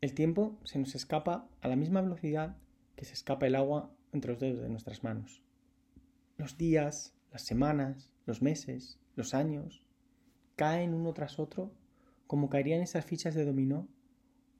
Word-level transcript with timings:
El 0.00 0.12
tiempo 0.12 0.58
se 0.64 0.78
nos 0.78 0.94
escapa 0.94 1.48
a 1.62 1.68
la 1.68 1.76
misma 1.76 2.02
velocidad 2.02 2.56
que 2.96 3.04
se 3.04 3.14
escapa 3.14 3.46
el 3.46 3.54
agua 3.54 3.90
entre 4.12 4.32
los 4.32 4.40
dedos 4.40 4.60
de 4.60 4.68
nuestras 4.68 5.02
manos. 5.02 5.42
Los 6.36 6.58
días, 6.58 7.14
las 7.32 7.42
semanas, 7.42 8.12
los 8.26 8.42
meses, 8.42 8.98
los 9.14 9.32
años, 9.32 9.84
caen 10.54 10.92
uno 10.92 11.14
tras 11.14 11.38
otro 11.38 11.72
como 12.26 12.50
caerían 12.50 12.82
esas 12.82 13.04
fichas 13.04 13.34
de 13.34 13.44
dominó 13.44 13.88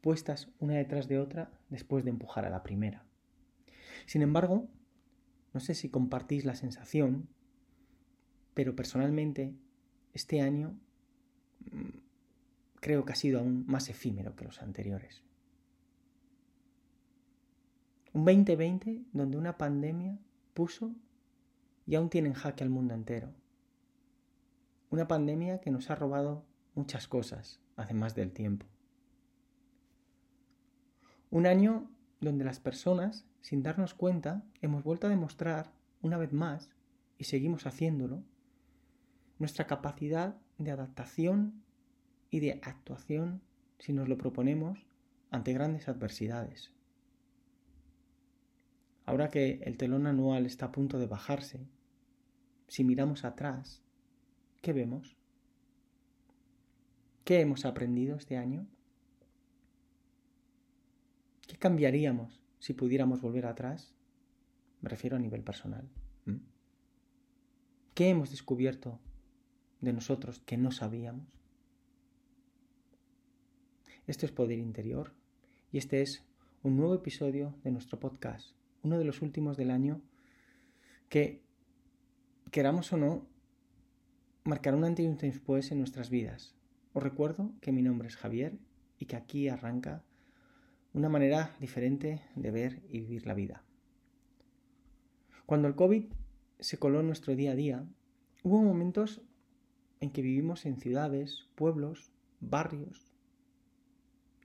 puestas 0.01 0.49
una 0.59 0.75
detrás 0.75 1.09
de 1.09 1.19
otra 1.19 1.51
después 1.69 2.05
de 2.05 2.11
empujar 2.11 2.45
a 2.45 2.51
la 2.51 2.63
primera. 2.63 3.05
Sin 4.07 4.23
embargo, 4.23 4.69
no 5.53 5.61
sé 5.61 5.75
si 5.75 5.89
compartís 5.89 6.45
la 6.45 6.55
sensación, 6.55 7.29
pero 8.55 8.77
personalmente 8.77 9.55
este 10.15 10.41
año 10.41 10.79
mm, 11.73 11.99
creo 12.81 13.05
que 13.05 13.13
ha 13.13 13.17
sido 13.17 13.41
aún 13.41 13.65
más 13.67 13.89
efímero 13.89 14.37
que 14.37 14.45
los 14.45 14.63
anteriores. 14.63 15.26
Un 18.17 18.25
2020 18.25 19.05
donde 19.13 19.37
una 19.37 19.59
pandemia 19.59 20.19
puso 20.55 20.95
y 21.85 21.97
aún 21.97 22.09
tiene 22.09 22.29
en 22.29 22.35
jaque 22.35 22.65
al 22.65 22.71
mundo 22.71 22.95
entero. 22.95 23.35
Una 24.89 25.07
pandemia 25.07 25.61
que 25.61 25.71
nos 25.71 25.91
ha 25.91 25.97
robado 25.97 26.47
muchas 26.75 27.09
cosas, 27.09 27.61
además 27.77 28.15
del 28.15 28.33
tiempo. 28.33 28.65
Un 31.31 31.45
año 31.45 31.91
donde 32.23 32.47
las 32.47 32.59
personas, 32.59 33.27
sin 33.43 33.63
darnos 33.63 33.93
cuenta, 33.93 34.43
hemos 34.63 34.83
vuelto 34.83 35.09
a 35.09 35.11
demostrar, 35.11 35.75
una 36.01 36.17
vez 36.17 36.33
más, 36.33 36.71
y 37.19 37.25
seguimos 37.25 37.67
haciéndolo, 37.67 38.23
nuestra 39.39 39.67
capacidad 39.67 40.39
de 40.57 40.71
adaptación 40.71 41.63
y 42.31 42.41
de 42.41 42.63
actuación 42.65 43.43
si 43.79 43.93
nos 43.93 44.09
lo 44.09 44.17
proponemos 44.17 44.87
ante 45.31 45.53
grandes 45.53 45.87
adversidades. 45.87 46.75
Ahora 49.07 49.29
que 49.31 49.61
el 49.63 49.77
telón 49.77 50.07
anual 50.07 50.47
está 50.47 50.67
a 50.67 50.73
punto 50.73 50.99
de 50.99 51.07
bajarse, 51.07 51.67
si 52.67 52.83
miramos 52.83 53.25
atrás, 53.25 53.81
¿qué 54.61 54.73
vemos? 54.73 55.17
¿Qué 57.25 57.41
hemos 57.41 57.65
aprendido 57.65 58.17
este 58.17 58.37
año? 58.37 58.67
¿Qué 61.47 61.57
cambiaríamos 61.57 62.41
si 62.59 62.75
pudiéramos 62.75 63.21
volver 63.21 63.47
atrás? 63.47 63.95
Me 64.81 64.89
refiero 64.89 65.17
a 65.17 65.21
nivel 65.21 65.43
personal. 65.43 65.89
¿Qué 67.95 68.11
hemos 68.11 68.31
descubierto 68.31 68.99
de 69.81 69.93
nosotros 69.93 70.41
que 70.41 70.57
no 70.57 70.73
sabíamos? 70.73 71.29
Esto 74.07 74.27
es 74.27 74.33
Poder 74.33 74.59
Interior 74.59 75.15
y 75.73 75.79
este 75.79 76.03
es 76.03 76.25
un 76.63 76.77
nuevo 76.77 76.95
episodio 76.95 77.55
de 77.65 77.71
nuestro 77.71 77.99
podcast, 77.99 78.55
uno 78.87 78.99
de 78.99 79.05
los 79.05 79.21
últimos 79.21 79.57
del 79.57 79.71
año 79.71 80.01
que, 81.09 81.43
queramos 82.53 82.93
o 82.93 82.97
no, 82.97 83.27
marcará 84.45 84.77
un 84.77 84.85
antes 84.85 85.05
y 85.05 85.09
un 85.09 85.19
después 85.19 85.73
en 85.73 85.79
nuestras 85.79 86.09
vidas. 86.09 86.55
Os 86.93 87.03
recuerdo 87.03 87.53
que 87.61 87.73
mi 87.73 87.83
nombre 87.83 88.09
es 88.09 88.17
Javier 88.17 88.59
y 88.99 89.07
que 89.07 89.17
aquí 89.17 89.49
arranca 89.49 90.05
una 90.95 91.09
manera 91.09 91.55
diferente 91.61 92.23
de 92.37 92.51
ver 92.51 92.83
y 92.89 93.01
vivir 93.01 93.27
la 93.27 93.35
vida. 93.35 93.63
Cuando 95.45 95.69
el 95.69 95.75
COVID 95.75 96.05
se 96.61 96.79
coló 96.79 97.01
en 97.01 97.07
nuestro 97.07 97.35
día 97.35 97.53
a 97.53 97.57
día, 97.57 97.85
hubo 98.45 98.63
momentos 98.63 99.21
en 100.01 100.11
que 100.11 100.23
vivimos 100.23 100.65
en 100.65 100.77
ciudades, 100.81 101.49
pueblos, 101.57 102.13
barrios 102.41 103.13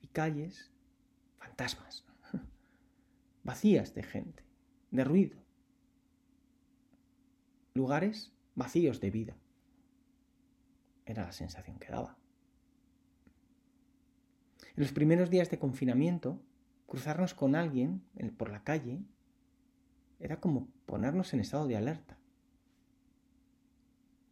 y 0.02 0.08
calles 0.08 0.72
fantasmas, 1.38 2.06
vacías 3.44 3.94
de 3.94 4.03
gente, 4.03 4.44
de 4.92 5.03
ruido, 5.03 5.38
lugares 7.73 8.31
vacíos 8.56 9.00
de 9.00 9.12
vida. 9.12 9.38
Era 11.06 11.25
la 11.25 11.31
sensación 11.31 11.79
que 11.79 11.90
daba. 11.90 12.18
En 14.75 14.84
los 14.84 14.91
primeros 14.91 15.29
días 15.29 15.50
de 15.50 15.59
confinamiento, 15.59 16.41
cruzarnos 16.88 17.34
con 17.34 17.56
alguien 17.56 18.03
por 18.38 18.50
la 18.52 18.63
calle 18.63 19.02
era 20.19 20.40
como 20.40 20.68
ponernos 20.85 21.34
en 21.34 21.40
estado 21.40 21.68
de 21.68 21.75
alerta. 21.75 22.18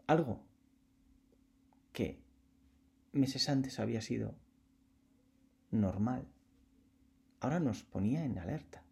Algo 0.08 0.42
que 1.94 2.22
meses 3.12 3.50
antes 3.50 3.80
había 3.80 4.02
sido 4.02 4.36
normal, 5.72 6.28
ahora 7.40 7.60
nos 7.60 7.84
ponía 7.84 8.24
en 8.24 8.38
alerta. 8.38 8.84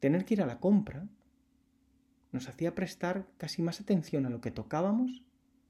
Tener 0.00 0.24
que 0.24 0.34
ir 0.34 0.42
a 0.42 0.46
la 0.46 0.60
compra 0.60 1.06
nos 2.32 2.48
hacía 2.48 2.74
prestar 2.74 3.26
casi 3.36 3.62
más 3.62 3.80
atención 3.80 4.24
a 4.24 4.30
lo 4.30 4.40
que 4.40 4.50
tocábamos 4.50 5.22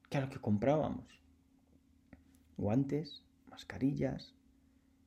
que 0.08 0.18
a 0.18 0.20
lo 0.20 0.30
que 0.30 0.40
comprábamos. 0.40 1.20
Guantes, 2.56 3.24
mascarillas, 3.48 4.34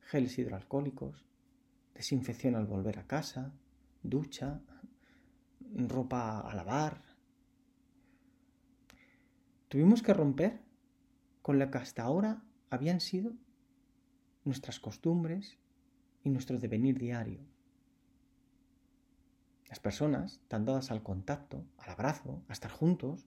geles 0.00 0.38
hidroalcohólicos, 0.38 1.24
desinfección 1.94 2.54
al 2.54 2.66
volver 2.66 2.98
a 2.98 3.06
casa, 3.06 3.52
ducha, 4.02 4.60
ropa 5.74 6.40
a 6.40 6.54
lavar. 6.54 7.02
Tuvimos 9.68 10.02
que 10.02 10.14
romper 10.14 10.60
con 11.42 11.58
lo 11.58 11.70
que 11.70 11.78
hasta 11.78 12.02
ahora 12.02 12.42
habían 12.70 13.00
sido 13.00 13.32
nuestras 14.44 14.80
costumbres 14.80 15.58
y 16.22 16.30
nuestro 16.30 16.58
devenir 16.58 16.98
diario. 16.98 17.53
Las 19.68 19.80
personas, 19.80 20.40
tan 20.48 20.64
dadas 20.64 20.90
al 20.90 21.02
contacto, 21.02 21.64
al 21.78 21.90
abrazo, 21.90 22.42
a 22.48 22.52
estar 22.52 22.70
juntos, 22.70 23.26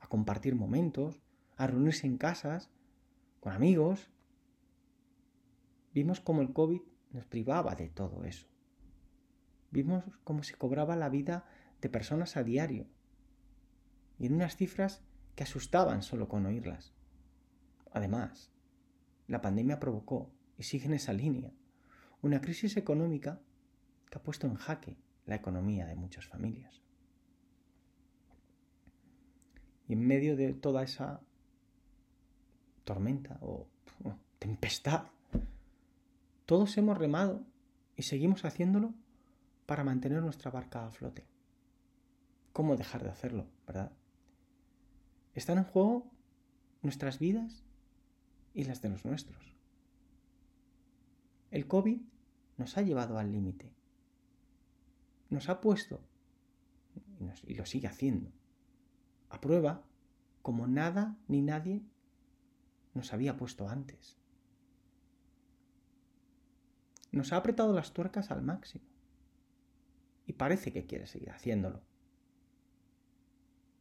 a 0.00 0.08
compartir 0.08 0.54
momentos, 0.54 1.20
a 1.56 1.66
reunirse 1.66 2.06
en 2.06 2.18
casas, 2.18 2.70
con 3.40 3.52
amigos, 3.52 4.10
Vimos 5.98 6.20
cómo 6.20 6.42
el 6.42 6.52
COVID 6.52 6.80
nos 7.10 7.26
privaba 7.26 7.74
de 7.74 7.88
todo 7.88 8.24
eso. 8.24 8.46
Vimos 9.72 10.04
cómo 10.22 10.44
se 10.44 10.54
cobraba 10.54 10.94
la 10.94 11.08
vida 11.08 11.44
de 11.80 11.88
personas 11.88 12.36
a 12.36 12.44
diario 12.44 12.86
y 14.16 14.26
en 14.26 14.34
unas 14.34 14.54
cifras 14.54 15.02
que 15.34 15.42
asustaban 15.42 16.02
solo 16.02 16.28
con 16.28 16.46
oírlas. 16.46 16.94
Además, 17.90 18.52
la 19.26 19.40
pandemia 19.40 19.80
provocó, 19.80 20.30
y 20.56 20.62
sigue 20.62 20.86
en 20.86 20.94
esa 20.94 21.12
línea, 21.12 21.52
una 22.22 22.40
crisis 22.40 22.76
económica 22.76 23.40
que 24.08 24.18
ha 24.18 24.22
puesto 24.22 24.46
en 24.46 24.54
jaque 24.54 24.98
la 25.28 25.36
economía 25.36 25.86
de 25.86 25.94
muchas 25.94 26.26
familias. 26.26 26.82
Y 29.86 29.92
en 29.92 30.04
medio 30.04 30.36
de 30.36 30.52
toda 30.54 30.82
esa 30.82 31.20
tormenta 32.84 33.38
o 33.40 33.68
tempestad 34.40 35.04
todos 36.48 36.78
hemos 36.78 36.96
remado 36.96 37.44
y 37.94 38.04
seguimos 38.04 38.46
haciéndolo 38.46 38.94
para 39.66 39.84
mantener 39.84 40.22
nuestra 40.22 40.50
barca 40.50 40.86
a 40.86 40.90
flote. 40.90 41.26
¿Cómo 42.54 42.74
dejar 42.74 43.02
de 43.02 43.10
hacerlo, 43.10 43.46
verdad? 43.66 43.92
Están 45.34 45.58
en 45.58 45.64
juego 45.64 46.10
nuestras 46.80 47.18
vidas 47.18 47.66
y 48.54 48.64
las 48.64 48.80
de 48.80 48.88
los 48.88 49.04
nuestros. 49.04 49.54
El 51.50 51.66
COVID 51.66 52.00
nos 52.56 52.78
ha 52.78 52.80
llevado 52.80 53.18
al 53.18 53.30
límite. 53.30 53.70
Nos 55.30 55.48
ha 55.48 55.60
puesto, 55.60 56.00
y, 57.46 57.54
lo 57.54 57.66
sigue 57.66 57.88
haciendo, 57.88 58.32
a 59.28 59.40
prueba 59.40 59.84
como 60.42 60.66
nada 60.66 61.18
ni 61.28 61.42
nadie 61.42 61.82
nos 62.94 63.12
había 63.12 63.36
puesto 63.36 63.68
antes 63.68 64.18
nos 67.12 67.32
ha 67.32 67.36
apretado 67.36 67.72
las 67.72 67.92
tuercas 67.92 68.30
al 68.30 68.42
máximo. 68.42 68.84
Y 70.26 70.34
parece 70.34 70.72
que 70.72 70.86
quiere 70.86 71.06
seguir 71.06 71.30
haciéndolo. 71.30 71.82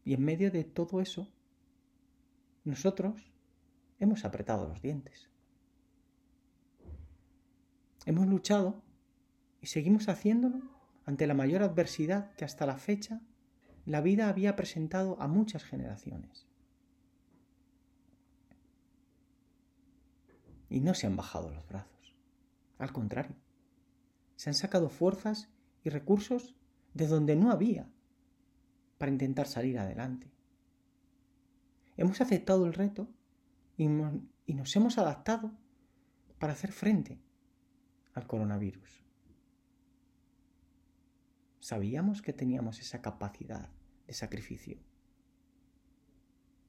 Y 0.06 0.14
en 0.14 0.24
medio 0.24 0.52
de 0.52 0.64
todo 0.64 1.02
eso, 1.02 1.32
nosotros 2.64 3.34
hemos 4.00 4.24
apretado 4.24 4.68
los 4.68 4.82
dientes. 4.82 5.30
Hemos 8.06 8.28
luchado 8.28 8.82
y 9.60 9.68
seguimos 9.68 10.08
haciéndolo 10.08 10.62
ante 11.08 11.26
la 11.26 11.34
mayor 11.34 11.64
adversidad 11.64 12.36
que 12.36 12.44
hasta 12.44 12.66
la 12.66 12.78
fecha 12.78 13.22
la 13.86 14.02
vida 14.02 14.28
había 14.28 14.58
presentado 14.58 15.20
a 15.22 15.28
muchas 15.30 15.64
generaciones. 15.64 16.46
Y 20.70 20.82
no 20.82 20.94
se 20.94 21.08
han 21.08 21.16
bajado 21.16 21.50
los 21.50 21.66
brazos. 21.66 22.14
Al 22.78 22.92
contrario, 22.92 23.38
se 24.36 24.50
han 24.50 24.54
sacado 24.54 24.90
fuerzas 24.90 25.50
y 25.86 25.90
recursos 25.90 26.56
de 26.94 27.08
donde 27.08 27.38
no 27.38 27.52
había 27.52 27.90
para 28.98 29.10
intentar 29.10 29.48
salir 29.48 29.80
adelante. 29.80 30.30
Hemos 31.96 32.20
aceptado 32.20 32.66
el 32.66 32.74
reto 32.74 33.08
y, 33.78 33.88
nos 33.88 34.76
hemos 34.76 34.98
adaptado 34.98 35.54
para 36.38 36.52
hacer 36.52 36.74
frente 36.74 37.18
al 38.14 38.28
coronavirus. 38.28 39.07
Sabíamos 41.68 42.22
que 42.22 42.32
teníamos 42.32 42.80
esa 42.80 43.02
capacidad 43.02 43.68
de 44.06 44.14
sacrificio 44.14 44.78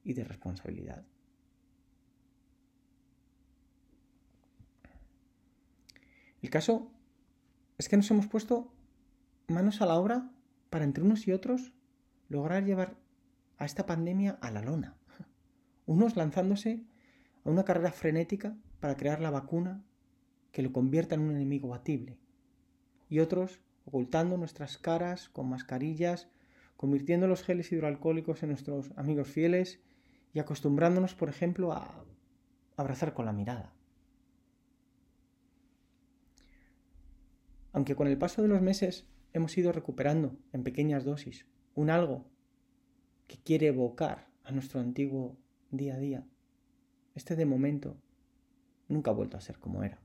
y 0.03 0.11
de 0.11 0.25
responsabilidad. 0.25 1.05
El 6.41 6.49
caso 6.49 6.91
es 7.77 7.87
que 7.87 7.95
nos 7.95 8.11
hemos 8.11 8.27
puesto 8.27 8.73
manos 9.47 9.81
a 9.81 9.85
la 9.85 9.95
obra 9.95 10.33
para 10.69 10.83
entre 10.83 11.05
unos 11.05 11.25
y 11.29 11.31
otros 11.31 11.71
lograr 12.27 12.65
llevar 12.65 12.97
a 13.57 13.63
esta 13.63 13.85
pandemia 13.85 14.37
a 14.41 14.51
la 14.51 14.61
lona. 14.61 14.97
Unos 15.85 16.17
lanzándose 16.17 16.83
a 17.45 17.49
una 17.49 17.63
carrera 17.63 17.93
frenética 17.93 18.57
para 18.81 18.97
crear 18.97 19.21
la 19.21 19.31
vacuna 19.31 19.81
que 20.51 20.61
lo 20.61 20.73
convierta 20.73 21.15
en 21.15 21.21
un 21.21 21.31
enemigo 21.31 21.69
batible. 21.69 22.19
Y 23.07 23.19
otros 23.19 23.61
ocultando 23.89 24.37
nuestras 24.37 24.77
caras 24.77 25.29
con 25.29 25.49
mascarillas, 25.49 26.29
convirtiendo 26.77 27.27
los 27.27 27.41
geles 27.41 27.71
hidroalcohólicos 27.71 28.43
en 28.43 28.49
nuestros 28.49 28.91
amigos 28.95 29.27
fieles 29.27 29.81
y 30.31 30.37
acostumbrándonos, 30.37 31.15
por 31.15 31.27
ejemplo, 31.27 31.73
a 31.73 32.05
abrazar 32.77 33.15
con 33.15 33.25
la 33.25 33.33
mirada. 33.33 33.73
Aunque 37.71 37.95
con 37.95 38.07
el 38.07 38.19
paso 38.19 38.43
de 38.43 38.47
los 38.47 38.61
meses 38.61 39.07
hemos 39.33 39.57
ido 39.57 39.71
recuperando 39.71 40.37
en 40.53 40.63
pequeñas 40.63 41.03
dosis 41.03 41.47
un 41.73 41.89
algo 41.89 42.25
que 43.25 43.37
quiere 43.37 43.67
evocar 43.67 44.27
a 44.43 44.51
nuestro 44.51 44.79
antiguo 44.79 45.35
día 45.71 45.95
a 45.95 45.99
día, 45.99 46.27
este 47.15 47.35
de 47.35 47.45
momento 47.47 47.97
nunca 48.87 49.09
ha 49.09 49.15
vuelto 49.15 49.35
a 49.35 49.41
ser 49.41 49.57
como 49.57 49.83
era. 49.83 49.99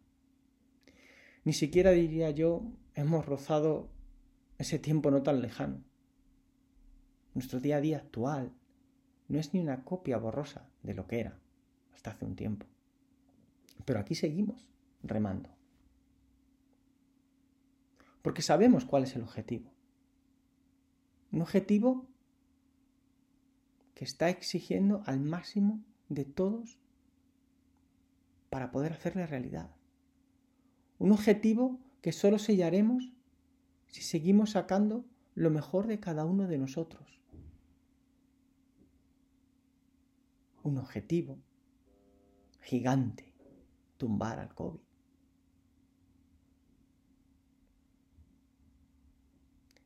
Ni 1.44 1.52
siquiera 1.52 1.90
diría 1.90 2.30
yo 2.30 2.62
hemos 2.94 3.26
rozado 3.26 3.88
ese 4.58 4.78
tiempo 4.78 5.10
no 5.10 5.22
tan 5.22 5.42
lejano. 5.42 5.82
Nuestro 7.34 7.60
día 7.60 7.76
a 7.76 7.80
día 7.80 7.98
actual 7.98 8.52
no 9.28 9.38
es 9.38 9.52
ni 9.52 9.60
una 9.60 9.84
copia 9.84 10.18
borrosa 10.18 10.68
de 10.82 10.94
lo 10.94 11.06
que 11.06 11.20
era 11.20 11.38
hasta 11.92 12.10
hace 12.10 12.24
un 12.24 12.36
tiempo. 12.36 12.66
Pero 13.84 13.98
aquí 13.98 14.14
seguimos 14.14 14.70
remando. 15.02 15.50
Porque 18.22 18.42
sabemos 18.42 18.84
cuál 18.84 19.02
es 19.02 19.16
el 19.16 19.22
objetivo. 19.22 19.70
Un 21.32 21.42
objetivo 21.42 22.06
que 23.94 24.04
está 24.04 24.28
exigiendo 24.28 25.02
al 25.06 25.20
máximo 25.20 25.84
de 26.08 26.24
todos 26.24 26.78
para 28.50 28.70
poder 28.70 28.92
hacerle 28.92 29.26
realidad. 29.26 29.70
Un 30.98 31.12
objetivo 31.12 31.80
que 32.04 32.12
solo 32.12 32.38
sellaremos 32.38 33.14
si 33.86 34.02
seguimos 34.02 34.50
sacando 34.50 35.06
lo 35.34 35.48
mejor 35.48 35.86
de 35.86 36.00
cada 36.00 36.26
uno 36.26 36.46
de 36.46 36.58
nosotros. 36.58 37.22
Un 40.62 40.76
objetivo 40.76 41.38
gigante, 42.60 43.32
tumbar 43.96 44.38
al 44.38 44.54
COVID. 44.54 44.80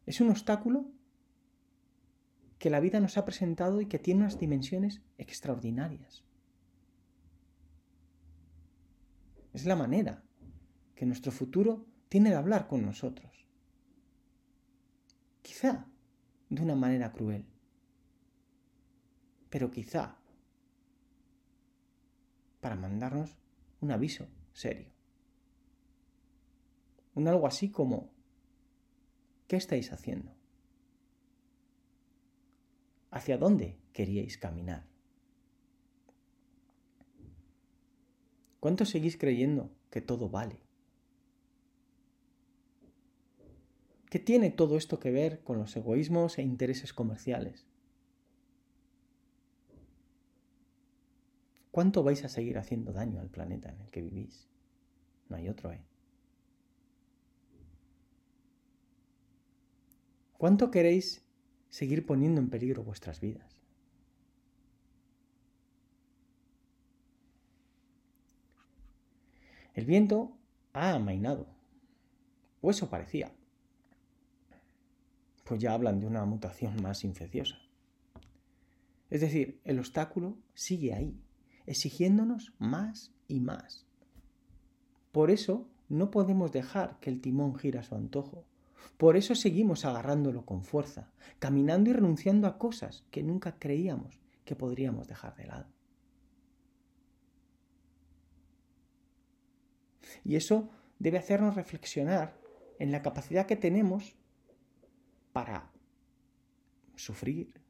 Es 0.04 0.20
un 0.20 0.30
obstáculo 0.30 0.90
que 2.58 2.68
la 2.68 2.80
vida 2.80 2.98
nos 2.98 3.16
ha 3.16 3.24
presentado 3.24 3.80
y 3.80 3.86
que 3.86 4.00
tiene 4.00 4.22
unas 4.22 4.40
dimensiones 4.40 5.02
extraordinarias. 5.18 6.24
Es 9.52 9.66
la 9.66 9.76
manera 9.76 10.24
que 10.96 11.06
nuestro 11.06 11.30
futuro 11.30 11.86
tiene 12.08 12.30
de 12.30 12.36
hablar 12.36 12.68
con 12.68 12.84
nosotros. 12.84 13.46
Quizá 15.42 15.86
de 16.48 16.62
una 16.62 16.74
manera 16.74 17.12
cruel, 17.12 17.44
pero 19.50 19.70
quizá 19.70 20.18
para 22.60 22.76
mandarnos 22.76 23.36
un 23.80 23.92
aviso 23.92 24.28
serio. 24.52 24.90
Un 27.14 27.28
algo 27.28 27.46
así 27.46 27.70
como, 27.70 28.10
¿qué 29.46 29.56
estáis 29.56 29.92
haciendo? 29.92 30.34
¿Hacia 33.10 33.38
dónde 33.38 33.80
queríais 33.92 34.38
caminar? 34.38 34.86
¿Cuánto 38.60 38.84
seguís 38.84 39.16
creyendo 39.16 39.70
que 39.90 40.00
todo 40.00 40.28
vale? 40.28 40.67
¿Qué 44.10 44.18
tiene 44.18 44.50
todo 44.50 44.76
esto 44.76 44.98
que 44.98 45.10
ver 45.10 45.40
con 45.40 45.58
los 45.58 45.76
egoísmos 45.76 46.38
e 46.38 46.42
intereses 46.42 46.94
comerciales? 46.94 47.66
¿Cuánto 51.70 52.02
vais 52.02 52.24
a 52.24 52.28
seguir 52.28 52.56
haciendo 52.56 52.92
daño 52.92 53.20
al 53.20 53.28
planeta 53.28 53.70
en 53.70 53.80
el 53.80 53.90
que 53.90 54.00
vivís? 54.00 54.48
No 55.28 55.36
hay 55.36 55.48
otro, 55.48 55.72
¿eh? 55.72 55.82
¿Cuánto 60.38 60.70
queréis 60.70 61.22
seguir 61.68 62.06
poniendo 62.06 62.40
en 62.40 62.48
peligro 62.48 62.84
vuestras 62.84 63.20
vidas? 63.20 63.60
El 69.74 69.84
viento 69.84 70.32
ha 70.72 70.94
amainado. 70.94 71.46
O 72.62 72.70
eso 72.70 72.88
parecía. 72.88 73.32
Pues 75.48 75.62
ya 75.62 75.72
hablan 75.72 75.98
de 75.98 76.06
una 76.06 76.26
mutación 76.26 76.82
más 76.82 77.04
infecciosa. 77.04 77.56
Es 79.08 79.22
decir, 79.22 79.62
el 79.64 79.78
obstáculo 79.78 80.36
sigue 80.52 80.92
ahí, 80.92 81.18
exigiéndonos 81.64 82.52
más 82.58 83.14
y 83.28 83.40
más. 83.40 83.86
Por 85.10 85.30
eso 85.30 85.66
no 85.88 86.10
podemos 86.10 86.52
dejar 86.52 87.00
que 87.00 87.08
el 87.08 87.22
timón 87.22 87.56
gira 87.56 87.80
a 87.80 87.82
su 87.82 87.94
antojo. 87.94 88.44
Por 88.98 89.16
eso 89.16 89.34
seguimos 89.34 89.86
agarrándolo 89.86 90.44
con 90.44 90.64
fuerza, 90.64 91.10
caminando 91.38 91.88
y 91.88 91.94
renunciando 91.94 92.46
a 92.46 92.58
cosas 92.58 93.06
que 93.10 93.22
nunca 93.22 93.58
creíamos 93.58 94.20
que 94.44 94.54
podríamos 94.54 95.08
dejar 95.08 95.34
de 95.36 95.46
lado. 95.46 95.66
Y 100.24 100.36
eso 100.36 100.68
debe 100.98 101.16
hacernos 101.16 101.54
reflexionar 101.54 102.38
en 102.78 102.92
la 102.92 103.00
capacidad 103.00 103.46
que 103.46 103.56
tenemos 103.56 104.14
para 105.38 105.70
sufrir, 106.96 107.60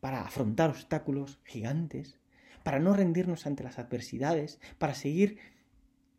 para 0.00 0.22
afrontar 0.22 0.70
obstáculos 0.70 1.38
gigantes, 1.44 2.18
para 2.64 2.78
no 2.78 2.94
rendirnos 2.94 3.46
ante 3.46 3.62
las 3.62 3.78
adversidades, 3.78 4.58
para 4.78 4.94
seguir 4.94 5.36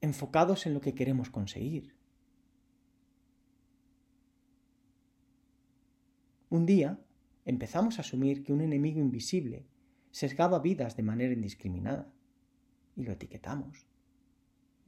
enfocados 0.01 0.68
en 0.68 0.75
lo 0.75 0.82
que 0.82 0.94
queremos 0.94 1.32
conseguir. 1.32 1.96
Un 6.51 6.68
día 6.68 7.00
empezamos 7.44 7.98
a 7.98 8.01
asumir 8.01 8.44
que 8.44 8.54
un 8.54 8.62
enemigo 8.62 9.00
invisible 9.00 9.66
sesgaba 10.12 10.60
vidas 10.60 10.96
de 10.96 11.01
manera 11.01 11.34
indiscriminada 11.34 12.13
y 12.96 13.01
lo 13.01 13.13
etiquetamos 13.13 13.88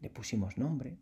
le 0.01 0.11
pusimos 0.11 0.59
nombre. 0.59 0.99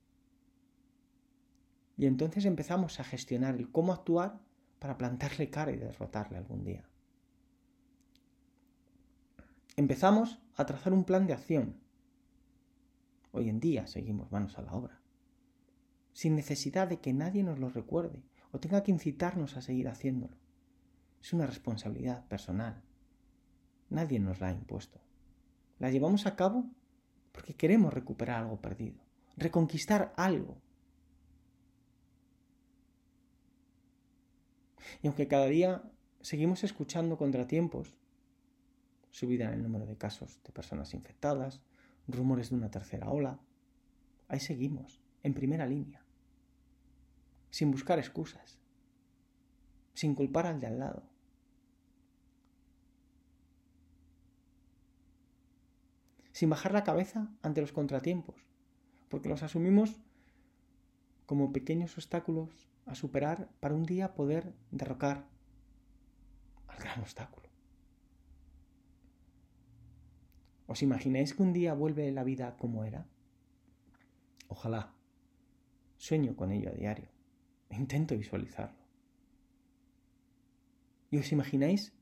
Y 1.98 2.06
entonces 2.06 2.46
empezamos 2.46 3.02
a 3.02 3.04
gestionar 3.04 3.56
el 3.56 3.70
cómo 3.70 3.92
actuar 3.92 4.40
para 4.80 4.98
plantarle 4.98 5.50
cara 5.50 5.72
y 5.72 5.78
derrotarle 5.78 6.38
algún 6.38 6.64
día. 6.64 6.90
Empezamos 9.76 10.40
a 10.56 10.66
trazar 10.66 10.94
un 10.94 11.06
plan 11.06 11.28
de 11.28 11.34
acción. 11.34 11.80
Hoy 13.32 13.50
en 13.50 13.60
día 13.60 13.88
seguimos 13.88 14.32
manos 14.32 14.58
a 14.58 14.62
la 14.62 14.74
obra, 14.74 15.02
sin 16.14 16.36
necesidad 16.36 16.88
de 16.88 17.00
que 17.00 17.14
nadie 17.14 17.44
nos 17.44 17.60
lo 17.60 17.70
recuerde 17.70 18.24
o 18.52 18.60
tenga 18.60 18.84
que 18.84 18.92
incitarnos 18.92 19.56
a 19.56 19.62
seguir 19.62 19.88
haciéndolo. 19.88 20.36
Es 21.22 21.34
una 21.34 21.46
responsabilidad 21.46 22.26
personal. 22.28 22.82
Nadie 23.90 24.20
nos 24.20 24.40
la 24.40 24.48
ha 24.48 24.52
impuesto. 24.52 25.00
La 25.78 25.92
llevamos 25.92 26.26
a 26.26 26.36
cabo 26.36 26.70
porque 27.32 27.56
queremos 27.56 27.94
recuperar 27.94 28.44
algo 28.44 28.60
perdido, 28.60 29.00
reconquistar 29.38 30.14
algo. 30.18 30.62
Y 35.02 35.08
aunque 35.08 35.28
cada 35.28 35.48
día 35.48 35.84
seguimos 36.22 36.64
escuchando 36.64 37.18
contratiempos, 37.18 37.96
subida 39.12 39.46
en 39.46 39.54
el 39.54 39.64
número 39.64 39.86
de 39.86 39.98
casos 39.98 40.40
de 40.44 40.52
personas 40.52 40.94
infectadas, 40.94 41.62
rumores 42.08 42.50
de 42.50 42.56
una 42.56 42.72
tercera 42.72 43.10
ola, 43.10 43.40
ahí 44.28 44.40
seguimos, 44.40 45.02
en 45.24 45.34
primera 45.34 45.66
línea, 45.66 46.04
sin 47.50 47.72
buscar 47.72 48.00
excusas, 48.00 48.60
sin 49.94 50.16
culpar 50.16 50.46
al 50.46 50.60
de 50.60 50.68
al 50.68 50.80
lado, 50.80 51.04
sin 56.32 56.50
bajar 56.50 56.72
la 56.72 56.84
cabeza 56.84 57.30
ante 57.42 57.62
los 57.62 57.74
contratiempos, 57.74 58.46
porque 59.10 59.30
los 59.30 59.44
asumimos 59.44 60.00
como 61.26 61.52
pequeños 61.52 61.96
obstáculos 61.96 62.69
a 62.90 62.96
superar 62.96 63.50
para 63.60 63.76
un 63.76 63.84
día 63.84 64.16
poder 64.16 64.54
derrocar 64.72 65.28
al 66.68 66.78
gran 66.80 67.00
obstáculo. 67.02 67.48
¿Os 70.66 70.82
imagináis 70.82 71.34
que 71.34 71.44
un 71.44 71.54
día 71.54 71.74
vuelve 71.74 72.12
la 72.12 72.24
vida 72.24 72.58
como 72.58 72.84
era? 72.84 73.08
Ojalá. 74.48 74.94
Sueño 75.98 76.36
con 76.36 76.52
ello 76.52 76.70
a 76.70 76.74
diario. 76.74 77.10
Intento 77.70 78.18
visualizarlo. 78.18 78.80
¿Y 81.12 81.18
os 81.18 81.32
imagináis 81.32 81.94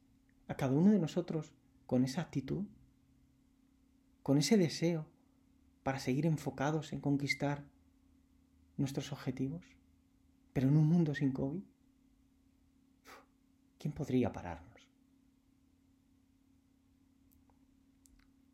a 0.48 0.56
cada 0.56 0.74
uno 0.74 0.92
de 0.92 1.00
nosotros 1.00 1.54
con 1.86 2.04
esa 2.04 2.22
actitud? 2.22 2.66
¿Con 4.24 4.38
ese 4.38 4.58
deseo 4.58 5.08
para 5.84 6.00
seguir 6.00 6.26
enfocados 6.26 6.92
en 6.92 7.00
conquistar 7.00 7.66
nuestros 8.76 9.12
objetivos? 9.12 9.66
Pero 10.58 10.70
en 10.70 10.78
un 10.78 10.88
mundo 10.88 11.14
sin 11.14 11.34
COVID. 11.34 11.62
¿Quién 13.78 13.94
podría 13.94 14.32
pararnos? 14.32 14.90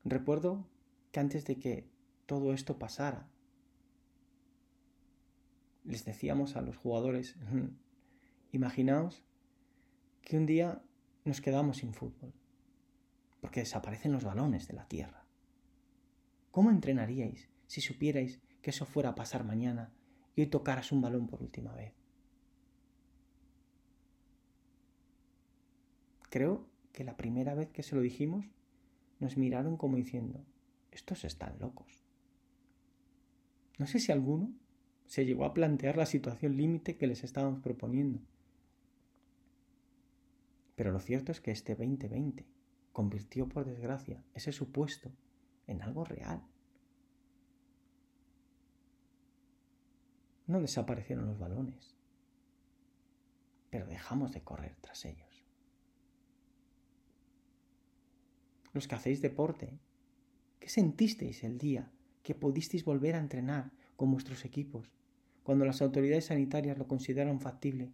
Recuerdo 0.03 0.67
que 1.13 1.21
antes 1.21 1.45
de 1.45 1.59
que 1.59 1.89
todo 2.25 2.51
esto 2.51 2.77
pasara, 2.77 3.29
les 5.85 6.03
decíamos 6.03 6.57
a 6.57 6.61
los 6.61 6.75
jugadores, 6.75 7.37
imaginaos 8.51 9.23
que 10.23 10.35
un 10.35 10.45
día 10.45 10.83
nos 11.23 11.39
quedamos 11.39 11.77
sin 11.77 11.93
fútbol, 11.93 12.33
porque 13.39 13.61
desaparecen 13.61 14.11
los 14.11 14.25
balones 14.25 14.67
de 14.67 14.73
la 14.73 14.89
tierra. 14.89 15.25
¿Cómo 16.51 16.69
entrenaríais 16.69 17.47
si 17.67 17.79
supierais 17.79 18.41
que 18.61 18.71
eso 18.71 18.85
fuera 18.85 19.11
a 19.11 19.15
pasar 19.15 19.45
mañana 19.45 19.93
y 20.35 20.41
hoy 20.41 20.47
tocaras 20.47 20.91
un 20.91 21.01
balón 21.01 21.27
por 21.27 21.41
última 21.41 21.73
vez? 21.73 21.93
Creo 26.29 26.67
que 26.91 27.03
la 27.03 27.17
primera 27.17 27.53
vez 27.53 27.69
que 27.69 27.83
se 27.83 27.95
lo 27.95 28.01
dijimos 28.01 28.45
nos 29.19 29.37
miraron 29.37 29.77
como 29.77 29.97
diciendo, 29.97 30.43
estos 30.91 31.25
están 31.25 31.59
locos. 31.59 32.03
No 33.77 33.87
sé 33.87 33.99
si 33.99 34.11
alguno 34.11 34.51
se 35.05 35.25
llegó 35.25 35.45
a 35.45 35.53
plantear 35.53 35.97
la 35.97 36.05
situación 36.05 36.57
límite 36.57 36.97
que 36.97 37.07
les 37.07 37.23
estábamos 37.23 37.61
proponiendo. 37.61 38.19
Pero 40.75 40.91
lo 40.91 40.99
cierto 40.99 41.31
es 41.31 41.41
que 41.41 41.51
este 41.51 41.75
2020 41.75 42.47
convirtió, 42.91 43.47
por 43.47 43.65
desgracia, 43.65 44.23
ese 44.33 44.51
supuesto 44.51 45.11
en 45.67 45.81
algo 45.81 46.03
real. 46.03 46.43
No 50.45 50.59
desaparecieron 50.59 51.25
los 51.25 51.39
balones, 51.39 51.95
pero 53.69 53.87
dejamos 53.87 54.33
de 54.33 54.43
correr 54.43 54.75
tras 54.81 55.05
ellos. 55.05 55.43
Los 58.73 58.87
que 58.87 58.95
hacéis 58.95 59.21
deporte, 59.21 59.79
¿qué 60.59 60.67
sentisteis 60.67 61.43
el 61.43 61.57
día 61.57 61.91
que 62.23 62.35
pudisteis 62.35 62.83
volver 62.83 63.15
a 63.15 63.19
entrenar 63.19 63.71
con 63.95 64.11
vuestros 64.11 64.45
equipos 64.45 64.91
cuando 65.43 65.65
las 65.65 65.81
autoridades 65.81 66.25
sanitarias 66.25 66.77
lo 66.77 66.87
consideraron 66.87 67.39
factible 67.39 67.91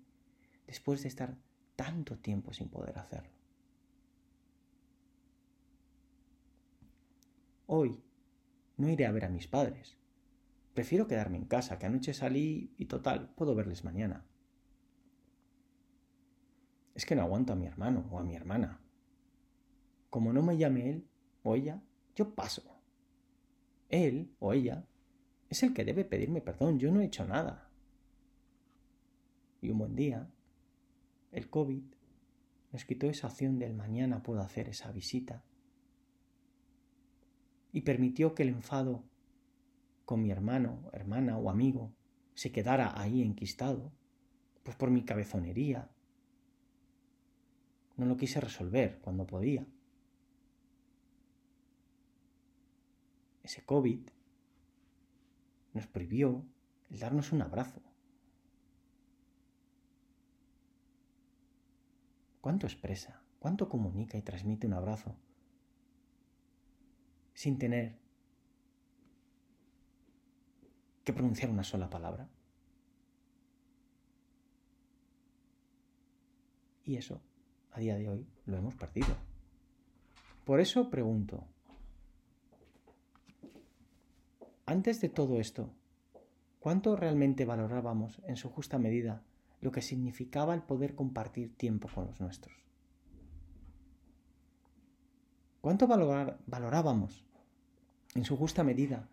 después 0.65 1.01
de 1.03 1.09
estar 1.09 1.37
tanto 1.75 2.17
tiempo 2.17 2.53
sin 2.53 2.69
poder 2.69 2.97
hacerlo? 2.97 3.39
Hoy 7.67 8.01
no 8.77 8.89
iré 8.89 9.05
a 9.05 9.11
ver 9.11 9.25
a 9.25 9.29
mis 9.29 9.47
padres. 9.47 9.98
Prefiero 10.79 11.07
quedarme 11.07 11.35
en 11.35 11.43
casa, 11.43 11.77
que 11.77 11.87
anoche 11.87 12.13
salí 12.13 12.73
y 12.77 12.85
total, 12.85 13.33
puedo 13.35 13.53
verles 13.53 13.83
mañana. 13.83 14.25
Es 16.95 17.05
que 17.05 17.17
no 17.17 17.23
aguanto 17.23 17.51
a 17.51 17.57
mi 17.57 17.65
hermano 17.65 18.07
o 18.09 18.17
a 18.17 18.23
mi 18.23 18.33
hermana. 18.33 18.79
Como 20.09 20.31
no 20.31 20.41
me 20.41 20.57
llame 20.57 20.89
él 20.89 21.09
o 21.43 21.53
ella, 21.55 21.83
yo 22.15 22.33
paso. 22.33 22.79
Él 23.89 24.33
o 24.39 24.53
ella 24.53 24.87
es 25.49 25.63
el 25.63 25.73
que 25.73 25.83
debe 25.83 26.05
pedirme 26.05 26.39
perdón, 26.39 26.79
yo 26.79 26.93
no 26.93 27.01
he 27.01 27.07
hecho 27.07 27.25
nada. 27.25 27.69
Y 29.59 29.71
un 29.71 29.79
buen 29.79 29.97
día, 29.97 30.31
el 31.33 31.49
COVID 31.49 31.83
nos 32.71 32.85
quitó 32.85 33.07
esa 33.07 33.27
opción 33.27 33.59
del 33.59 33.73
mañana 33.73 34.23
puedo 34.23 34.39
hacer 34.39 34.69
esa 34.69 34.93
visita 34.93 35.43
y 37.73 37.81
permitió 37.81 38.33
que 38.33 38.43
el 38.43 38.49
enfado 38.49 39.03
con 40.09 40.23
mi 40.23 40.31
hermano, 40.31 40.89
hermana 40.91 41.37
o 41.37 41.51
amigo 41.51 41.93
se 42.33 42.51
quedara 42.51 42.99
ahí 42.99 43.21
enquistado, 43.21 43.91
pues 44.63 44.75
por 44.75 44.89
mi 44.89 45.05
cabezonería. 45.05 45.87
No 47.95 48.07
lo 48.07 48.17
quise 48.17 48.41
resolver 48.41 48.97
cuando 49.01 49.27
podía. 49.27 49.67
Ese 53.43 53.63
COVID 53.63 54.09
nos 55.73 55.85
prohibió 55.85 56.43
el 56.89 56.97
darnos 56.97 57.31
un 57.31 57.43
abrazo. 57.43 57.79
¿Cuánto 62.41 62.65
expresa? 62.65 63.21
¿Cuánto 63.37 63.69
comunica 63.69 64.17
y 64.17 64.23
transmite 64.23 64.65
un 64.65 64.73
abrazo 64.73 65.15
sin 67.35 67.59
tener 67.59 68.08
que 71.09 71.13
pronunciar 71.13 71.49
una 71.49 71.63
sola 71.63 71.89
palabra. 71.89 72.29
Y 76.83 76.97
eso, 76.97 77.19
a 77.71 77.79
día 77.79 77.95
de 77.95 78.07
hoy, 78.07 78.27
lo 78.45 78.57
hemos 78.57 78.75
perdido. 78.75 79.07
Por 80.45 80.59
eso 80.59 80.91
pregunto, 80.91 81.47
antes 84.67 85.01
de 85.01 85.09
todo 85.09 85.39
esto, 85.39 85.73
¿cuánto 86.59 86.95
realmente 86.95 87.43
valorábamos 87.43 88.21
en 88.27 88.35
su 88.35 88.51
justa 88.51 88.77
medida 88.77 89.23
lo 89.61 89.71
que 89.71 89.81
significaba 89.81 90.53
el 90.53 90.61
poder 90.61 90.93
compartir 90.93 91.57
tiempo 91.57 91.89
con 91.91 92.05
los 92.05 92.19
nuestros? 92.19 92.55
¿Cuánto 95.61 95.87
valorábamos 95.87 97.25
en 98.13 98.25
su 98.25 98.37
justa 98.37 98.63
medida, 98.63 99.09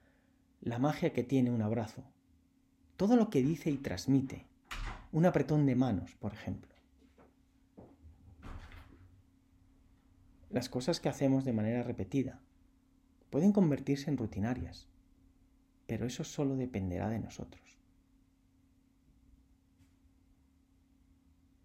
la 0.61 0.79
magia 0.79 1.13
que 1.13 1.23
tiene 1.23 1.51
un 1.51 1.63
abrazo, 1.63 2.05
todo 2.97 3.17
lo 3.17 3.31
que 3.31 3.43
dice 3.43 3.71
y 3.71 3.77
transmite, 3.77 4.47
un 5.13 5.27
apretón 5.27 5.67
de 5.67 5.77
manos, 5.77 6.15
por 6.17 6.33
ejemplo. 6.33 6.75
Las 10.51 10.69
cosas 10.69 11.01
que 11.01 11.09
hacemos 11.09 11.45
de 11.45 11.53
manera 11.53 11.83
repetida 11.83 12.41
pueden 13.31 13.53
convertirse 13.53 14.11
en 14.11 14.17
rutinarias, 14.17 14.89
pero 15.87 16.07
eso 16.07 16.25
solo 16.25 16.57
dependerá 16.57 17.09
de 17.09 17.21
nosotros. 17.21 17.79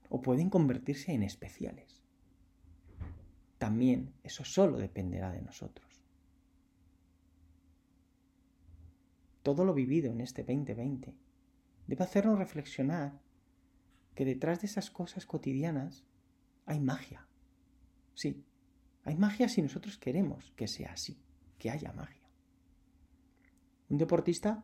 O 0.10 0.22
pueden 0.22 0.50
convertirse 0.50 1.14
en 1.14 1.24
especiales. 1.24 2.04
También 3.58 4.14
eso 4.24 4.44
solo 4.44 4.78
dependerá 4.78 5.32
de 5.32 5.42
nosotros. 5.42 5.91
Todo 9.44 9.66
lo 9.66 9.74
vivido 9.74 10.12
en 10.12 10.22
este 10.22 10.44
2020 10.44 11.16
debe 11.88 12.04
hacernos 12.04 12.38
reflexionar 12.38 13.20
que 14.16 14.26
detrás 14.26 14.62
de 14.62 14.68
esas 14.68 14.92
cosas 14.92 15.26
cotidianas 15.26 16.06
hay 16.66 16.80
magia. 16.80 17.28
Sí, 18.14 18.44
hay 19.04 19.16
magia 19.16 19.50
si 19.50 19.62
nosotros 19.62 19.98
queremos 19.98 20.52
que 20.56 20.68
sea 20.68 20.94
así, 20.94 21.20
que 21.58 21.70
haya 21.70 21.92
magia. 21.94 22.30
Un 23.90 23.98
deportista 23.98 24.64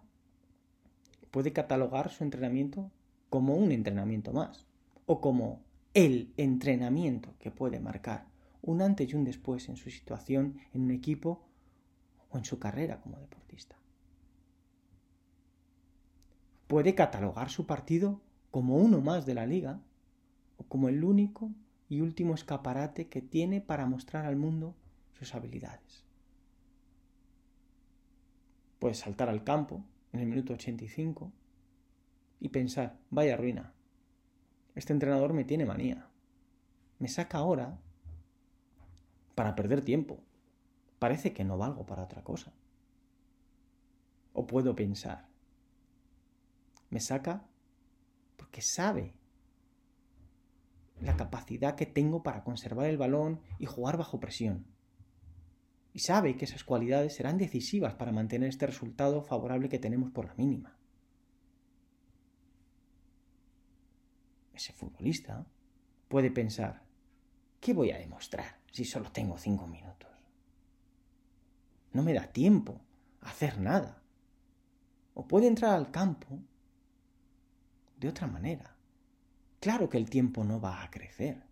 puede 1.31 1.53
catalogar 1.53 2.09
su 2.09 2.23
entrenamiento 2.23 2.91
como 3.29 3.55
un 3.55 3.71
entrenamiento 3.71 4.31
más 4.31 4.67
o 5.05 5.19
como 5.19 5.65
el 5.93 6.33
entrenamiento 6.37 7.35
que 7.39 7.51
puede 7.51 7.79
marcar 7.79 8.27
un 8.61 8.81
antes 8.81 9.09
y 9.09 9.15
un 9.15 9.23
después 9.23 9.69
en 9.69 9.75
su 9.75 9.89
situación 9.89 10.59
en 10.73 10.83
un 10.83 10.91
equipo 10.91 11.47
o 12.29 12.37
en 12.37 12.45
su 12.45 12.59
carrera 12.59 13.01
como 13.01 13.19
deportista 13.19 13.77
puede 16.67 16.95
catalogar 16.95 17.49
su 17.49 17.65
partido 17.65 18.21
como 18.51 18.77
uno 18.77 19.01
más 19.01 19.25
de 19.25 19.33
la 19.33 19.45
liga 19.45 19.79
o 20.57 20.63
como 20.63 20.89
el 20.89 21.03
único 21.03 21.51
y 21.89 22.01
último 22.01 22.33
escaparate 22.33 23.07
que 23.07 23.21
tiene 23.21 23.61
para 23.61 23.85
mostrar 23.85 24.25
al 24.25 24.35
mundo 24.35 24.75
sus 25.13 25.33
habilidades. 25.33 26.05
Puede 28.79 28.93
saltar 28.93 29.29
al 29.29 29.43
campo 29.43 29.83
en 30.11 30.19
el 30.19 30.27
minuto 30.27 30.53
85 30.53 31.31
y 32.39 32.49
pensar, 32.49 32.99
vaya 33.09 33.37
ruina, 33.37 33.73
este 34.75 34.93
entrenador 34.93 35.33
me 35.33 35.43
tiene 35.43 35.65
manía, 35.65 36.07
me 36.99 37.07
saca 37.07 37.39
ahora 37.39 37.79
para 39.33 39.55
perder 39.55 39.81
tiempo, 39.81 40.19
parece 40.99 41.33
que 41.33 41.43
no 41.43 41.57
valgo 41.57 41.85
para 41.85 42.03
otra 42.03 42.23
cosa. 42.23 42.53
o 44.33 44.45
puedo 44.45 44.75
pensar. 44.75 45.26
Me 46.89 46.99
saca 46.99 47.45
porque 48.37 48.61
sabe 48.61 49.13
la 51.01 51.15
capacidad 51.15 51.75
que 51.75 51.85
tengo 51.85 52.23
para 52.23 52.43
conservar 52.43 52.87
el 52.87 52.97
balón 52.97 53.41
y 53.59 53.65
jugar 53.65 53.97
bajo 53.97 54.19
presión. 54.19 54.65
Y 55.93 55.99
sabe 55.99 56.37
que 56.37 56.45
esas 56.45 56.63
cualidades 56.63 57.15
serán 57.15 57.37
decisivas 57.37 57.95
para 57.95 58.11
mantener 58.11 58.49
este 58.49 58.67
resultado 58.67 59.21
favorable 59.23 59.69
que 59.69 59.79
tenemos 59.79 60.11
por 60.11 60.25
la 60.25 60.35
mínima. 60.35 60.77
Ese 64.53 64.73
futbolista 64.73 65.45
puede 66.07 66.31
pensar, 66.31 66.83
¿qué 67.59 67.73
voy 67.73 67.91
a 67.91 67.97
demostrar 67.97 68.59
si 68.71 68.85
solo 68.85 69.11
tengo 69.11 69.37
cinco 69.37 69.67
minutos? 69.67 70.09
No 71.93 72.03
me 72.03 72.13
da 72.13 72.31
tiempo 72.31 72.81
a 73.21 73.29
hacer 73.29 73.59
nada. 73.59 74.01
O 75.13 75.27
puede 75.27 75.47
entrar 75.47 75.73
al 75.73 75.91
campo 75.91 76.39
de 77.97 78.07
otra 78.07 78.27
manera. 78.27 78.75
Claro 79.59 79.89
que 79.89 79.97
el 79.97 80.09
tiempo 80.09 80.43
no 80.43 80.61
va 80.61 80.83
a 80.83 80.91
crecer. 80.91 81.43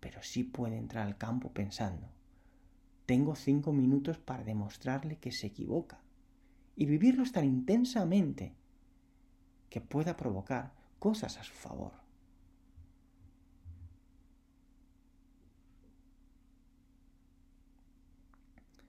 Pero 0.00 0.22
sí 0.22 0.44
puede 0.44 0.78
entrar 0.78 1.06
al 1.06 1.18
campo 1.18 1.52
pensando, 1.52 2.08
tengo 3.04 3.34
cinco 3.34 3.72
minutos 3.72 4.18
para 4.18 4.44
demostrarle 4.44 5.18
que 5.18 5.32
se 5.32 5.48
equivoca 5.48 6.00
y 6.76 6.86
vivirlos 6.86 7.32
tan 7.32 7.44
intensamente 7.44 8.54
que 9.68 9.80
pueda 9.80 10.16
provocar 10.16 10.72
cosas 10.98 11.36
a 11.36 11.44
su 11.44 11.52
favor. 11.52 11.92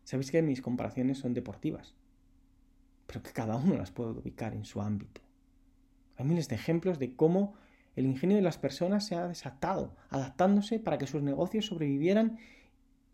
Sabéis 0.04 0.32
que 0.32 0.42
mis 0.42 0.62
comparaciones 0.62 1.20
son 1.20 1.34
deportivas, 1.34 1.96
pero 3.12 3.24
que 3.24 3.34
cada 3.34 3.58
uno 3.58 3.76
las 3.76 3.92
puede 3.92 4.12
ubicar 4.12 4.54
en 4.54 4.64
su 4.64 4.82
ámbito. 4.82 5.20
Hay 6.16 6.24
miles 6.24 6.48
de 6.48 6.56
ejemplos 6.56 6.98
de 6.98 7.14
cómo 7.14 7.56
el 7.98 8.06
ingenio 8.06 8.38
de 8.38 8.42
las 8.42 8.58
personas 8.58 9.06
se 9.06 9.16
ha 9.16 9.28
desatado, 9.28 9.98
adaptándose 10.10 10.80
para 10.80 10.98
que 10.98 11.08
sus 11.08 11.22
negocios 11.22 11.66
sobrevivieran 11.66 12.38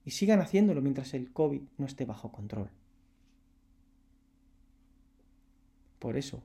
y 0.05 0.11
sigan 0.11 0.39
haciéndolo 0.39 0.83
mientras 0.83 1.15
el 1.15 1.33
COVID 1.33 1.63
no 1.79 1.87
esté 1.87 2.05
bajo 2.05 2.31
control. 2.31 2.69
Por 5.97 6.15
eso, 6.15 6.43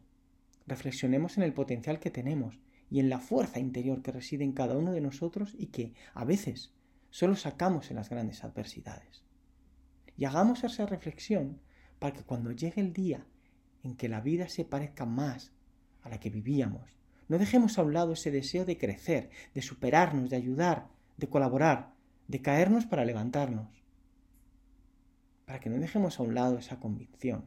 reflexionemos 0.66 1.36
en 1.36 1.42
el 1.42 1.52
potencial 1.52 2.00
que 2.00 2.10
tenemos 2.10 2.58
y 2.88 3.00
en 3.00 3.10
la 3.10 3.18
fuerza 3.18 3.60
interior 3.60 4.00
que 4.00 4.12
reside 4.12 4.44
en 4.44 4.52
cada 4.52 4.78
uno 4.78 4.92
de 4.92 5.02
nosotros 5.02 5.54
y 5.58 5.66
que, 5.66 5.92
a 6.14 6.24
veces, 6.24 6.72
solo 7.10 7.36
sacamos 7.36 7.90
en 7.90 7.96
las 7.96 8.08
grandes 8.08 8.44
adversidades. 8.44 9.24
Y 10.16 10.24
hagamos 10.24 10.64
esa 10.64 10.86
reflexión 10.86 11.60
para 11.98 12.14
que 12.14 12.24
cuando 12.24 12.50
llegue 12.50 12.80
el 12.80 12.94
día 12.94 13.26
en 13.82 13.96
que 13.96 14.08
la 14.08 14.20
vida 14.20 14.48
se 14.48 14.64
parezca 14.64 15.04
más 15.04 15.52
a 16.02 16.08
la 16.08 16.20
que 16.20 16.30
vivíamos, 16.30 16.96
no 17.28 17.38
dejemos 17.38 17.78
a 17.78 17.82
un 17.82 17.94
lado 17.94 18.12
ese 18.12 18.30
deseo 18.30 18.64
de 18.64 18.76
crecer, 18.76 19.30
de 19.54 19.62
superarnos, 19.62 20.30
de 20.30 20.36
ayudar, 20.36 20.88
de 21.16 21.28
colaborar, 21.28 21.94
de 22.28 22.42
caernos 22.42 22.86
para 22.86 23.04
levantarnos. 23.04 23.68
Para 25.46 25.60
que 25.60 25.70
no 25.70 25.78
dejemos 25.78 26.18
a 26.18 26.22
un 26.22 26.34
lado 26.34 26.58
esa 26.58 26.78
convicción, 26.78 27.46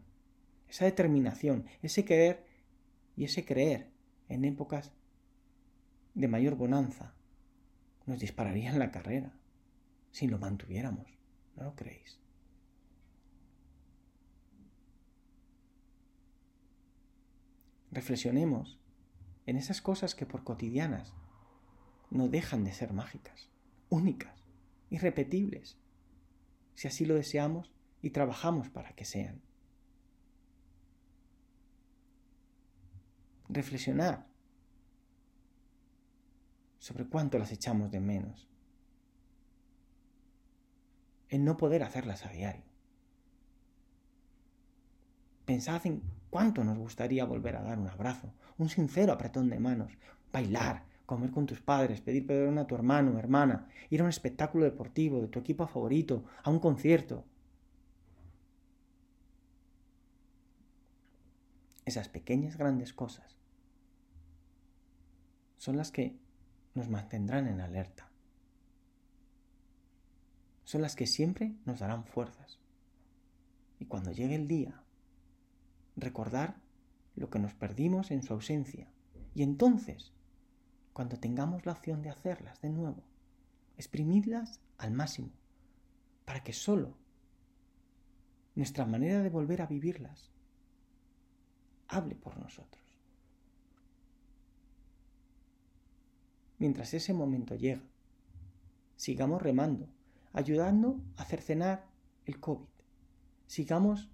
esa 0.67 0.85
determinación, 0.85 1.65
ese 1.81 2.03
querer 2.03 2.45
y 3.15 3.25
ese 3.25 3.45
creer 3.45 3.91
en 4.27 4.45
épocas 4.45 4.91
de 6.13 6.27
mayor 6.27 6.55
bonanza. 6.55 7.13
Nos 8.05 8.19
dispararía 8.19 8.71
en 8.71 8.79
la 8.79 8.91
carrera 8.91 9.33
si 10.11 10.27
lo 10.27 10.39
mantuviéramos. 10.39 11.07
¿No 11.55 11.63
lo 11.63 11.75
creéis? 11.75 12.19
Reflexionemos 17.95 18.77
en 19.45 19.55
esas 19.55 19.81
cosas 19.81 20.15
que 20.15 20.25
por 20.25 20.43
cotidianas 20.43 21.13
no 22.09 22.27
dejan 22.27 22.65
de 22.65 22.73
ser 22.73 22.91
mágicas, 22.91 23.49
únicas, 23.87 24.43
irrepetibles, 24.89 25.77
si 26.73 26.89
así 26.89 27.05
lo 27.05 27.15
deseamos 27.15 27.71
y 28.01 28.09
trabajamos 28.09 28.67
para 28.67 28.91
que 28.95 29.05
sean. 29.05 29.41
Reflexionar 33.47 34.27
sobre 36.79 37.07
cuánto 37.07 37.39
las 37.39 37.53
echamos 37.53 37.91
de 37.91 38.01
menos, 38.01 38.49
en 41.29 41.45
no 41.45 41.55
poder 41.55 41.81
hacerlas 41.81 42.25
a 42.25 42.29
diario. 42.29 42.65
Pensad 45.45 45.87
en 45.87 46.01
¿Cuánto 46.35 46.65
nos 46.65 46.77
gustaría 46.77 47.23
volver 47.23 47.55
a 47.55 47.61
dar 47.61 47.79
un 47.79 47.87
abrazo, 47.87 48.33
un 48.57 48.67
sincero 48.67 49.13
apretón 49.13 49.49
de 49.49 49.57
manos, 49.57 49.93
bailar, 50.33 50.83
comer 51.05 51.31
con 51.31 51.45
tus 51.45 51.61
padres, 51.61 52.01
pedir 52.01 52.27
perdón 52.27 52.57
a 52.57 52.67
tu 52.67 52.75
hermano 52.75 53.11
o 53.11 53.17
hermana, 53.17 53.69
ir 53.89 54.01
a 54.01 54.03
un 54.03 54.09
espectáculo 54.09 54.65
deportivo 54.65 55.21
de 55.21 55.29
tu 55.29 55.39
equipo 55.39 55.65
favorito, 55.65 56.25
a 56.43 56.49
un 56.49 56.59
concierto? 56.59 57.23
Esas 61.85 62.09
pequeñas 62.09 62.57
grandes 62.57 62.91
cosas 62.91 63.37
son 65.55 65.77
las 65.77 65.89
que 65.89 66.19
nos 66.73 66.89
mantendrán 66.89 67.47
en 67.47 67.61
alerta. 67.61 68.11
Son 70.65 70.81
las 70.81 70.97
que 70.97 71.07
siempre 71.07 71.55
nos 71.63 71.79
darán 71.79 72.03
fuerzas. 72.03 72.59
Y 73.79 73.85
cuando 73.85 74.11
llegue 74.11 74.35
el 74.35 74.49
día 74.49 74.84
recordar 75.95 76.61
lo 77.15 77.29
que 77.29 77.39
nos 77.39 77.53
perdimos 77.53 78.11
en 78.11 78.23
su 78.23 78.33
ausencia. 78.33 78.89
Y 79.33 79.43
entonces, 79.43 80.13
cuando 80.93 81.19
tengamos 81.19 81.65
la 81.65 81.73
opción 81.73 82.01
de 82.01 82.09
hacerlas 82.09 82.61
de 82.61 82.69
nuevo, 82.69 83.03
exprimidlas 83.77 84.59
al 84.77 84.91
máximo, 84.91 85.31
para 86.25 86.43
que 86.43 86.53
solo 86.53 86.97
nuestra 88.55 88.85
manera 88.85 89.21
de 89.21 89.29
volver 89.29 89.61
a 89.61 89.67
vivirlas 89.67 90.31
hable 91.87 92.15
por 92.15 92.37
nosotros. 92.39 92.83
Mientras 96.57 96.93
ese 96.93 97.13
momento 97.13 97.55
llega, 97.55 97.83
sigamos 98.95 99.41
remando, 99.41 99.89
ayudando 100.31 101.01
a 101.17 101.25
cercenar 101.25 101.85
el 102.25 102.39
COVID. 102.39 102.65
Sigamos 103.47 104.09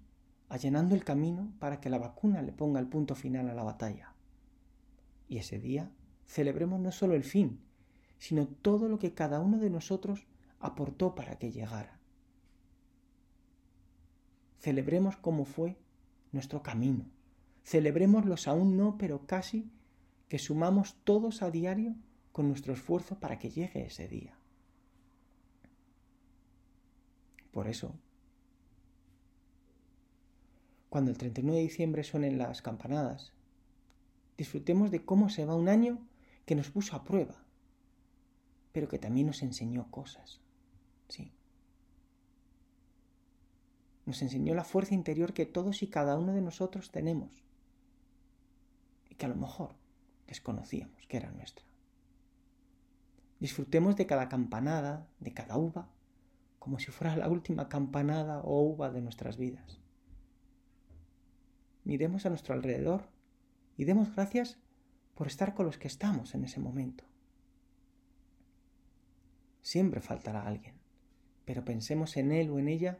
allanando 0.52 0.94
el 0.94 1.02
camino 1.02 1.50
para 1.58 1.80
que 1.80 1.88
la 1.88 1.96
vacuna 1.96 2.42
le 2.42 2.52
ponga 2.52 2.78
el 2.78 2.86
punto 2.86 3.14
final 3.14 3.48
a 3.48 3.54
la 3.54 3.62
batalla. 3.62 4.12
Y 5.26 5.38
ese 5.38 5.58
día 5.58 5.90
celebremos 6.26 6.78
no 6.78 6.92
solo 6.92 7.14
el 7.14 7.24
fin, 7.24 7.62
sino 8.18 8.46
todo 8.46 8.86
lo 8.86 8.98
que 8.98 9.14
cada 9.14 9.40
uno 9.40 9.56
de 9.56 9.70
nosotros 9.70 10.26
aportó 10.60 11.14
para 11.14 11.38
que 11.38 11.52
llegara. 11.52 11.98
Celebremos 14.58 15.16
cómo 15.16 15.46
fue 15.46 15.78
nuestro 16.32 16.62
camino. 16.62 17.06
Celebremos 17.64 18.26
los 18.26 18.46
aún 18.46 18.76
no, 18.76 18.98
pero 18.98 19.24
casi 19.26 19.72
que 20.28 20.38
sumamos 20.38 20.96
todos 21.04 21.40
a 21.40 21.50
diario 21.50 21.96
con 22.30 22.48
nuestro 22.48 22.74
esfuerzo 22.74 23.18
para 23.18 23.38
que 23.38 23.48
llegue 23.48 23.86
ese 23.86 24.06
día. 24.06 24.36
Por 27.52 27.68
eso, 27.68 27.94
cuando 30.92 31.10
el 31.10 31.16
39 31.16 31.56
de 31.56 31.62
diciembre 31.62 32.04
suenen 32.04 32.36
las 32.36 32.60
campanadas, 32.60 33.32
disfrutemos 34.36 34.90
de 34.90 35.06
cómo 35.06 35.30
se 35.30 35.46
va 35.46 35.56
un 35.56 35.70
año 35.70 36.06
que 36.44 36.54
nos 36.54 36.68
puso 36.68 36.94
a 36.94 37.02
prueba, 37.02 37.46
pero 38.72 38.88
que 38.88 38.98
también 38.98 39.26
nos 39.26 39.40
enseñó 39.40 39.90
cosas. 39.90 40.42
Sí. 41.08 41.32
Nos 44.04 44.20
enseñó 44.20 44.54
la 44.54 44.64
fuerza 44.64 44.92
interior 44.92 45.32
que 45.32 45.46
todos 45.46 45.82
y 45.82 45.86
cada 45.86 46.18
uno 46.18 46.34
de 46.34 46.42
nosotros 46.42 46.90
tenemos 46.90 47.42
y 49.08 49.14
que 49.14 49.24
a 49.24 49.30
lo 49.30 49.36
mejor 49.36 49.74
desconocíamos 50.26 51.06
que 51.06 51.16
era 51.16 51.30
nuestra. 51.30 51.64
Disfrutemos 53.40 53.96
de 53.96 54.06
cada 54.06 54.28
campanada, 54.28 55.08
de 55.20 55.32
cada 55.32 55.56
uva, 55.56 55.88
como 56.58 56.78
si 56.78 56.90
fuera 56.90 57.16
la 57.16 57.30
última 57.30 57.70
campanada 57.70 58.42
o 58.42 58.60
uva 58.60 58.90
de 58.90 59.00
nuestras 59.00 59.38
vidas 59.38 59.81
miremos 61.84 62.26
a 62.26 62.28
nuestro 62.28 62.54
alrededor 62.54 63.08
y 63.76 63.84
demos 63.84 64.14
gracias 64.14 64.58
por 65.14 65.26
estar 65.26 65.54
con 65.54 65.66
los 65.66 65.78
que 65.78 65.88
estamos 65.88 66.34
en 66.34 66.44
ese 66.44 66.60
momento. 66.60 67.04
Siempre 69.60 70.00
faltará 70.00 70.46
alguien, 70.46 70.74
pero 71.44 71.64
pensemos 71.64 72.16
en 72.16 72.32
él 72.32 72.50
o 72.50 72.58
en 72.58 72.68
ella 72.68 72.98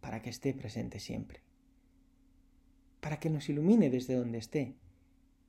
para 0.00 0.20
que 0.20 0.30
esté 0.30 0.52
presente 0.52 0.98
siempre, 0.98 1.42
para 3.00 3.20
que 3.20 3.30
nos 3.30 3.48
ilumine 3.48 3.90
desde 3.90 4.16
donde 4.16 4.38
esté 4.38 4.76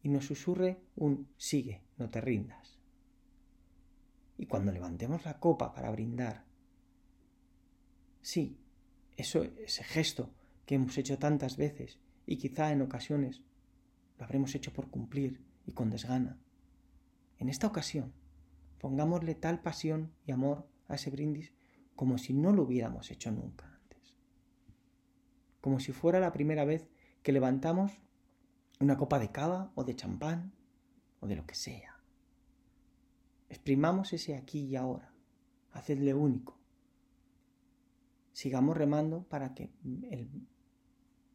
y 0.03 0.09
nos 0.09 0.25
susurre 0.25 0.79
un 0.95 1.29
sigue, 1.37 1.81
no 1.97 2.09
te 2.09 2.21
rindas. 2.21 2.79
Y 4.37 4.45
cuando 4.45 4.71
levantemos 4.71 5.25
la 5.25 5.39
copa 5.39 5.73
para 5.73 5.91
brindar, 5.91 6.45
sí, 8.21 8.59
eso, 9.15 9.43
ese 9.43 9.83
gesto 9.83 10.29
que 10.65 10.75
hemos 10.75 10.97
hecho 10.97 11.17
tantas 11.17 11.57
veces 11.57 11.99
y 12.25 12.37
quizá 12.37 12.71
en 12.71 12.81
ocasiones 12.81 13.43
lo 14.17 14.25
habremos 14.25 14.55
hecho 14.55 14.73
por 14.73 14.89
cumplir 14.89 15.43
y 15.65 15.71
con 15.71 15.89
desgana. 15.89 16.39
En 17.37 17.49
esta 17.49 17.67
ocasión, 17.67 18.13
pongámosle 18.79 19.35
tal 19.35 19.61
pasión 19.61 20.13
y 20.25 20.31
amor 20.31 20.67
a 20.87 20.95
ese 20.95 21.09
brindis 21.09 21.53
como 21.95 22.17
si 22.17 22.33
no 22.33 22.51
lo 22.51 22.63
hubiéramos 22.63 23.11
hecho 23.11 23.31
nunca 23.31 23.65
antes. 23.65 24.15
Como 25.61 25.79
si 25.79 25.91
fuera 25.91 26.19
la 26.19 26.31
primera 26.31 26.65
vez 26.65 26.89
que 27.21 27.31
levantamos 27.31 27.91
una 28.79 28.97
copa 28.97 29.19
de 29.19 29.31
cava 29.31 29.71
o 29.75 29.83
de 29.83 29.95
champán 29.95 30.53
o 31.19 31.27
de 31.27 31.35
lo 31.35 31.45
que 31.45 31.55
sea. 31.55 32.01
Exprimamos 33.49 34.13
ese 34.13 34.35
aquí 34.35 34.65
y 34.65 34.75
ahora. 34.75 35.13
Hacedle 35.71 36.13
único. 36.13 36.59
Sigamos 38.33 38.75
remando 38.75 39.23
para 39.23 39.53
que 39.53 39.71
el 39.83 40.47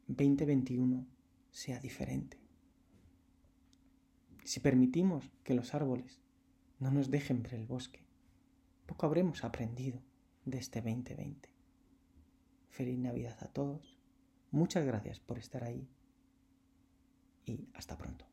2021 0.08 1.06
sea 1.50 1.80
diferente. 1.80 2.38
Si 4.42 4.60
permitimos 4.60 5.30
que 5.44 5.52
los 5.52 5.74
árboles 5.74 6.22
no 6.78 6.90
nos 6.90 7.10
dejen 7.10 7.42
ver 7.42 7.54
el 7.54 7.66
bosque, 7.66 8.06
poco 8.86 9.04
habremos 9.04 9.44
aprendido 9.44 10.00
de 10.46 10.58
este 10.58 10.80
2020. 10.80 11.50
Feliz 12.70 12.98
Navidad 12.98 13.36
a 13.42 13.48
todos. 13.48 13.98
Muchas 14.50 14.86
gracias 14.86 15.20
por 15.20 15.38
estar 15.38 15.62
ahí 15.62 15.86
y 17.44 17.68
hasta 17.74 17.98
pronto. 17.98 18.27